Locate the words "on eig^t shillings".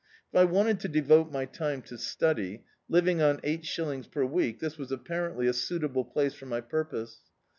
3.21-4.07